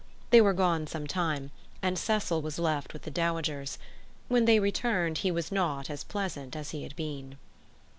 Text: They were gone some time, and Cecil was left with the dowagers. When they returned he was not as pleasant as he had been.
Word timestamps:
They 0.31 0.41
were 0.41 0.53
gone 0.53 0.87
some 0.87 1.05
time, 1.05 1.51
and 1.83 1.95
Cecil 1.95 2.41
was 2.41 2.57
left 2.57 2.91
with 2.91 3.03
the 3.03 3.11
dowagers. 3.11 3.77
When 4.29 4.45
they 4.45 4.59
returned 4.59 5.19
he 5.19 5.29
was 5.29 5.51
not 5.51 5.91
as 5.91 6.03
pleasant 6.03 6.55
as 6.55 6.71
he 6.71 6.81
had 6.81 6.95
been. 6.95 7.37